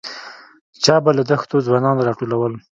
[0.83, 2.53] چا به له دښتو ځوځان راټولول.